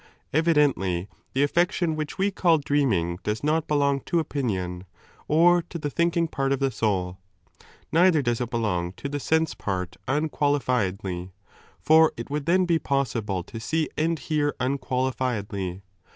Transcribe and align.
Evidently 0.33 1.07
the 1.33 1.45
afi'ection 1.47 1.93
which 1.95 2.17
we 2.17 2.31
call 2.31 2.57
dreaming 2.57 3.19
does 3.21 3.43
not 3.43 3.65
9 3.65 3.65
belong 3.67 3.99
to 3.99 4.17
opinion 4.17 4.85
or 5.27 5.61
to 5.61 5.77
the 5.77 5.91
thinking 5.91 6.27
part 6.27 6.51
of 6.51 6.57
the 6.57 6.71
soul. 6.71 7.19
Neither 7.91 8.23
does 8.23 8.41
it 8.41 8.49
belong 8.49 8.93
to 8.93 9.07
the 9.07 9.19
sense 9.19 9.53
part 9.53 9.97
unqualifiedly. 10.07 11.33
For 11.79 12.13
it 12.17 12.31
would 12.31 12.45
tlien 12.47 12.65
be 12.65 12.79
possible 12.79 13.43
to 13.43 13.59
see 13.59 13.89
and 13.95 14.17
hear 14.17 14.55
unqualifiedly. 14.59 15.83